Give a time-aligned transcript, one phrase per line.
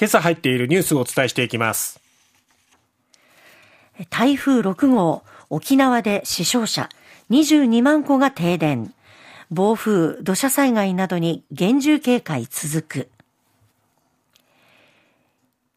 [0.00, 2.00] 今朝入っているニュースをお伝えしていきます。
[4.08, 6.88] 台風6号、沖縄で死傷者
[7.28, 8.94] 22万戸が停電。
[9.50, 13.08] 暴風、土砂災害などに厳重警戒続く。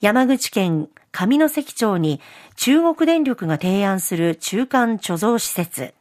[0.00, 2.20] 山口県上関町に
[2.54, 5.92] 中国電力が提案する中間貯蔵施設、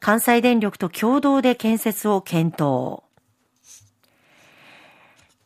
[0.00, 3.04] 関西電力と共同で建設を検討。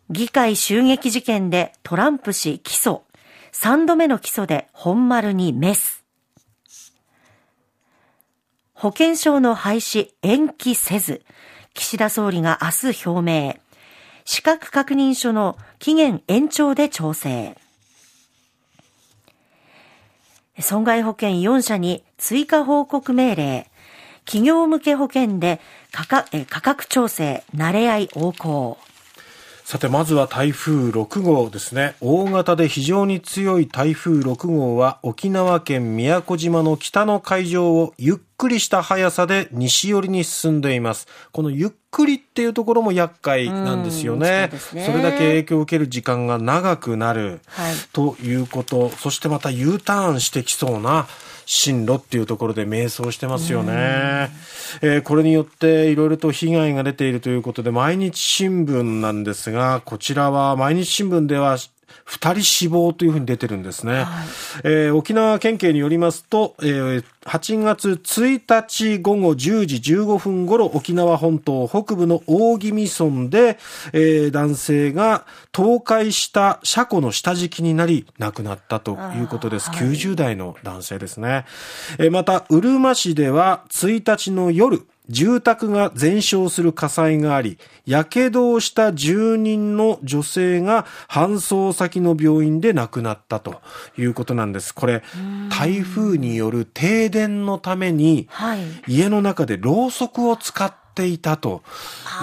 [0.08, 3.02] 議会襲撃事件でトランプ氏起訴。
[3.52, 6.04] 3度目の起訴で本丸にメス。
[8.74, 11.22] 保険証の廃止延期せず、
[11.72, 13.56] 岸田総理が明日表明。
[14.26, 17.56] 資格確認書の期限延長で調整。
[20.60, 23.70] 損害保険4社に追加報告命令。
[24.26, 25.60] 企業向け保険で
[25.92, 28.78] 価格調整、慣れ合い横行。
[29.66, 31.96] さて、まずは台風6号ですね。
[32.00, 41.08] 大型で非常に強い台風6号は沖縄県宮古島の北の海上をゆっくりした速さで西寄りに進んでいます。
[41.32, 44.52] このゆっくりっていうところも厄介なんですよね。
[44.70, 48.90] それだけ影響を受ける時間が長くなる、はい、ということ。
[48.90, 51.08] そしてまた U ターンしてきそうな
[51.44, 54.30] 進路っていうところで迷走してますよね。
[54.82, 61.56] えー、これによっていろいろと被害が出ているということで、毎日新聞なんですが、こちらは毎日新聞では
[62.04, 63.94] 2人死亡というふうに出てるんですね。
[63.94, 64.06] はい、
[64.64, 73.58] えー、沖縄県警によりますと、えー、8月1日午後10時15分頃、沖縄本島北部の大宜味村で、
[73.92, 79.70] えー、男性が倒壊した車庫の下敷きになり亡くなったということです。
[79.70, 81.44] はい、90代の男性ですね。
[81.98, 93.60] えー、また、うるま市では1日の夜、住宅が全焼する火災があり、火傷をした住人の女性が搬送先の病院で亡くなったと
[93.96, 94.74] いうことなんです。
[94.74, 95.02] これ、
[95.50, 98.28] 台風による停電のために、
[98.86, 101.62] 家の中でろうそくを使ってていたと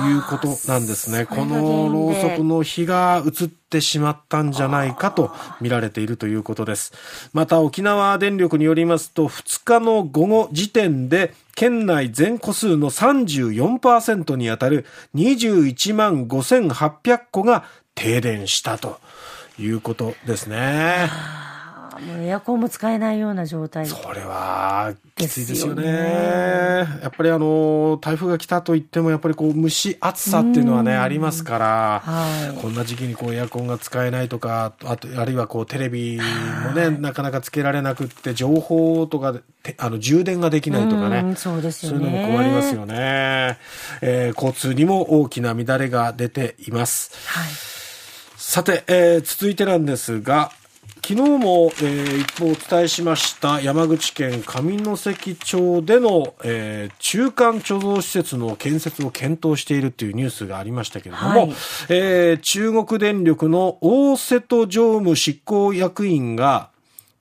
[0.09, 1.25] いうことなんですね。
[1.27, 6.91] このろうそくの火が移ってしまったんじゃないかと見られているということです。
[7.31, 11.33] また沖縄電力によりますと2日の午後時点で
[11.63, 14.85] 県内全戸数の34%にあたる
[15.16, 17.63] 21万5800戸が
[17.96, 19.00] 停電したと
[19.57, 21.07] いうことですね。
[22.03, 25.83] もうエアコンも使えないような状態それはきついですよね。
[27.01, 36.19] やっぱりあの台風が来たといってもやっぱりこう蒸し暑さっていうのはねありますから、はい、こんな時期にこうエアコンが使えないとかあとあるいはこうテレビ
[36.65, 39.35] もねなかなかつけられなくって情報とか
[39.77, 41.35] あの充電ができないとかね。
[41.35, 41.99] そうですよね。
[41.99, 43.57] そういうのも困りますよね、
[44.01, 47.11] えー、交通にも大きな乱れが出ています。
[47.27, 47.73] はい。
[48.35, 50.51] さて、えー、続いてなんですが、
[51.05, 61.53] 昨日も、えー、一方お伝えしました山口県上関町での、えー、中間貯蔵施設の建設を検討しているというニュースがありましたけれども、はい、
[61.89, 66.69] えー、中国電力の大瀬戸常務執行役員が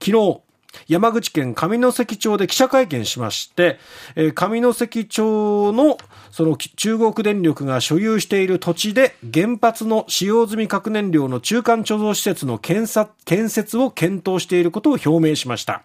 [0.01, 0.41] 昨日
[0.89, 3.79] 山口県上関町で記者会見しまして、
[4.17, 5.99] えー、上関町の
[6.31, 15.83] その中国電力が所有している土地で原発の使用済み核燃料の中間貯蔵施設の建設を検討していることを表明しました。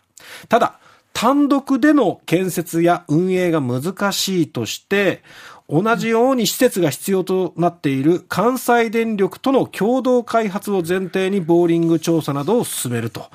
[0.50, 0.80] ただ、
[1.14, 5.24] 単独での建設や運営が難しいとして、
[5.70, 13.26] 同じように施設が必要となっている関西電力との共同開発を前提にボーリング調査などを進めると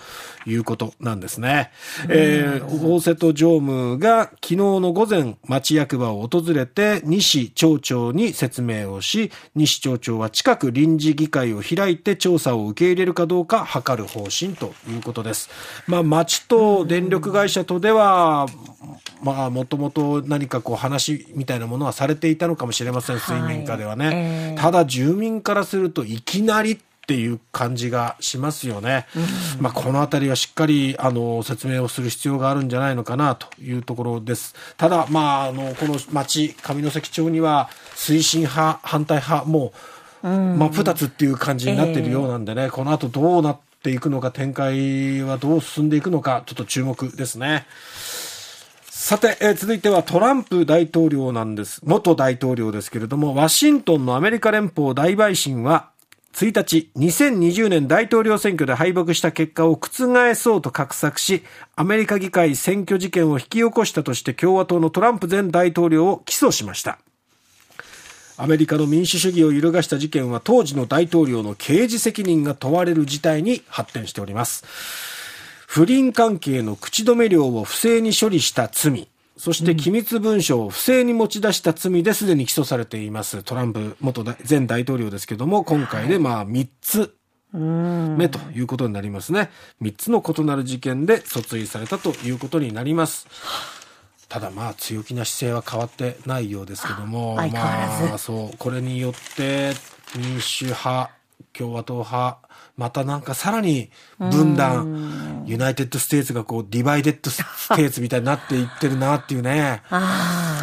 [0.46, 1.70] いうことなんですね。
[2.08, 15.50] えー、大瀬戸常務が昨日の午前町役場を訪れて西町長に説明をし、西町長は近く臨時議会を開いて調査を受け入れるかどうか図る方針ということです。
[15.86, 18.46] まあ町と電力会社とでは、
[19.22, 24.06] まあもともと何かこう話みたいなものはされていたのかもしれません、水面下ではね。
[24.06, 29.06] はいえー、ただ住民からするといきなりっていう感じがしますよね。
[29.60, 34.54] まあ、このあたりはしっかりあの説明をする必要があるんじゃないのかなというところです。
[34.76, 39.72] ただ、まあ、あのこの町上関町には推進派反対派も
[40.22, 47.66] う真っ二つっていう感じになっているようなんでね、えー、この後どうなっていくのか展開はどう進んでいくのかちょっと注目ですね。
[49.02, 51.80] さて、えー、続いてはトランプ大統領なんです。
[51.82, 55.90] 元大統領ですけれども、ワシントンのアメリカ連邦大陪審は、
[56.34, 61.42] 1日、2020年大統領選挙で敗北した結果を覆そうと画策し、
[61.74, 67.00] アメリカ議会選挙事件を引き起こしたとして共和党のトランプ前大統領を起訴しました。
[68.36, 75.11] アメリカの民主主義を揺るがした事件は当時の大統領の刑事責任が問われる事態に発展しております。
[75.72, 79.08] 不倫関係の口止め料を不正に処理した罪。
[79.38, 87.14] そして機密文書を不正に持ち出した罪ですでに起訴されていますトランプ元前大統領ですけども、今回でまあ3つ
[87.54, 89.48] 目ということになりますね。
[89.80, 93.26] 3つの異なる事件で訴追されたということになります。
[94.28, 97.44] ただまあ強気な姿勢は変わってないようですけども、ま
[98.12, 99.72] あそう、これによって
[100.18, 101.10] 民主派、
[101.56, 102.38] 共和党派、
[102.76, 109.82] またなんかさらに分断、 United States がこう Divided States みたいになっていってるなっていうね、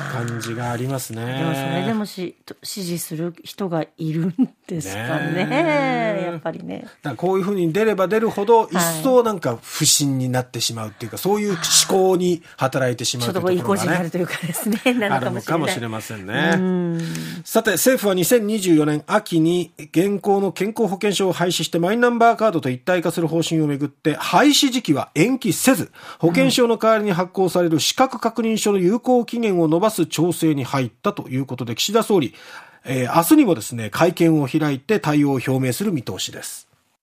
[0.10, 1.26] 感じがありますね。
[1.26, 6.86] でもそれでもし支持する人がいるんですかね、ねやっぱりね。
[7.02, 17.04] だこういうふうに出れば出るほど、一層なんか不信になってしまうっていうか、はい、そういう思考に働いてしまうというところが、ね、ちょっと意固地になるというかですね、あるのかもしれませんね。
[17.44, 32.34] さて、政府は2024年秋に現行の健康保険証を廃止してマイナンバーカードと一体化する方針をめぐって、廃止時期は延期せず、保険証の代わりに発行される資格確認書の有効期限を延ばす調整に入ったということで、岸田総理、
[32.86, 36.69] えー、明日にもですね、会見を開いて対応を表明する見通しです。